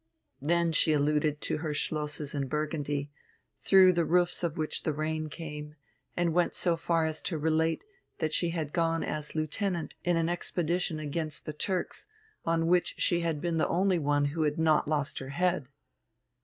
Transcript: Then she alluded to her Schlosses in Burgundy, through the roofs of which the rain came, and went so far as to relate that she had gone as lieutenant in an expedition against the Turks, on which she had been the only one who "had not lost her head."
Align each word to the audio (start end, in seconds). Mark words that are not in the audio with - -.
Then 0.41 0.71
she 0.71 0.93
alluded 0.93 1.41
to 1.41 1.57
her 1.59 1.75
Schlosses 1.75 2.33
in 2.33 2.47
Burgundy, 2.47 3.11
through 3.59 3.93
the 3.93 4.03
roofs 4.03 4.41
of 4.41 4.57
which 4.57 4.81
the 4.81 4.93
rain 4.93 5.29
came, 5.29 5.75
and 6.17 6.33
went 6.33 6.55
so 6.55 6.75
far 6.75 7.05
as 7.05 7.21
to 7.21 7.37
relate 7.37 7.85
that 8.17 8.33
she 8.33 8.49
had 8.49 8.73
gone 8.73 9.03
as 9.03 9.35
lieutenant 9.35 9.93
in 10.03 10.17
an 10.17 10.27
expedition 10.27 10.97
against 10.97 11.45
the 11.45 11.53
Turks, 11.53 12.07
on 12.45 12.65
which 12.65 12.95
she 12.99 13.19
had 13.19 13.39
been 13.39 13.57
the 13.59 13.67
only 13.67 13.99
one 13.99 14.25
who 14.33 14.41
"had 14.41 14.57
not 14.57 14.87
lost 14.87 15.19
her 15.19 15.29
head." 15.29 15.67